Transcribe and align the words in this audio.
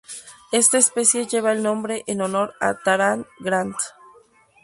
Esta 0.51 0.79
especie 0.79 1.27
lleva 1.27 1.51
el 1.51 1.61
nombre 1.61 2.03
en 2.07 2.21
honor 2.21 2.55
a 2.59 2.73
Taran 2.79 3.27
Grant. 3.39 3.77